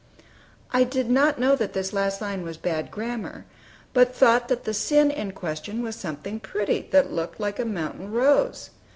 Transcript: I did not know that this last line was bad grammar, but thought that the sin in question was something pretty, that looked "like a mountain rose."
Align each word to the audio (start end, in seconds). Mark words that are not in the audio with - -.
I 0.73 0.83
did 0.83 1.11
not 1.11 1.37
know 1.37 1.55
that 1.55 1.73
this 1.73 1.93
last 1.93 2.21
line 2.21 2.41
was 2.41 2.57
bad 2.57 2.89
grammar, 2.89 3.45
but 3.93 4.15
thought 4.15 4.47
that 4.47 4.63
the 4.63 4.73
sin 4.73 5.11
in 5.11 5.31
question 5.33 5.83
was 5.83 5.95
something 5.95 6.39
pretty, 6.39 6.87
that 6.89 7.11
looked 7.11 7.39
"like 7.39 7.59
a 7.59 7.65
mountain 7.65 8.11
rose." 8.11 8.71